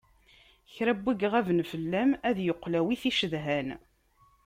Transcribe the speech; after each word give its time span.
Kra 0.73 0.93
win 1.03 1.23
iɣaben 1.25 1.59
fell-am, 1.71 2.11
ad 2.27 2.37
yeqqel 2.45 2.73
ar 2.77 2.83
win 2.85 2.93
i 2.95 2.97
t-icedhan. 3.01 3.69